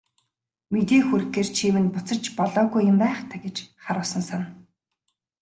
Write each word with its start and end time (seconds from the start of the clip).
Мэдээ 0.71 1.01
хүргэхээр 1.07 1.49
чи 1.55 1.65
минь 1.73 1.91
буцаж 1.95 2.23
болоогүй 2.37 2.83
юм 2.91 2.97
байх 3.03 3.19
даа 3.29 3.39
гэж 3.45 3.57
харуусан 3.83 4.21
санана. 4.29 4.53